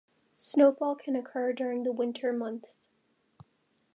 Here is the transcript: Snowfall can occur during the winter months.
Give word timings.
Snowfall 0.39 0.95
can 0.95 1.15
occur 1.15 1.53
during 1.53 1.83
the 1.83 1.91
winter 1.91 2.33
months. 2.33 2.87